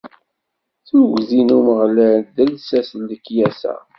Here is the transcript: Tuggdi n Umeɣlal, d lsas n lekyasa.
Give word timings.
Tuggdi 0.87 1.41
n 1.47 1.55
Umeɣlal, 1.57 2.21
d 2.35 2.37
lsas 2.51 2.89
n 2.99 3.01
lekyasa. 3.09 3.75